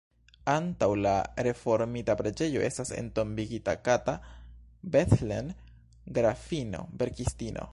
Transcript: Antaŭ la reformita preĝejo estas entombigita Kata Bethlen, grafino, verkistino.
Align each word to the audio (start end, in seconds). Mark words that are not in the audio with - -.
Antaŭ 0.51 0.87
la 1.05 1.11
reformita 1.47 2.15
preĝejo 2.21 2.63
estas 2.69 2.93
entombigita 3.01 3.75
Kata 3.89 4.17
Bethlen, 4.97 5.53
grafino, 6.19 6.83
verkistino. 7.03 7.69